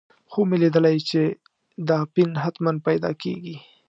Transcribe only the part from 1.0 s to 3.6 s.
چې دا اپین حتماً پیدا کېږي.